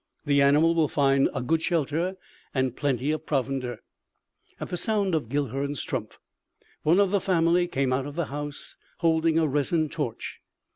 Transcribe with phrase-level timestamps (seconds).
[0.25, 2.15] The animal will find a good shelter
[2.55, 3.83] and plenty of provender."
[4.59, 6.15] At the sound of Guilhern's trump,
[6.81, 10.39] one of the family came out of the house holding a resin torch.